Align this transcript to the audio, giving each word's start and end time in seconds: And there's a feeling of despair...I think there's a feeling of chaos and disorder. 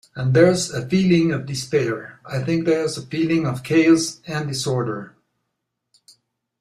And 0.15 0.33
there's 0.33 0.71
a 0.71 0.89
feeling 0.89 1.31
of 1.31 1.45
despair...I 1.45 2.41
think 2.43 2.65
there's 2.65 2.97
a 2.97 3.05
feeling 3.05 3.45
of 3.45 3.61
chaos 3.61 4.19
and 4.25 4.47
disorder. 4.47 5.15